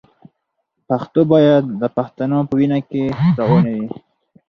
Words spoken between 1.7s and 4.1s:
د پښتنو په وینه کې روانه وي.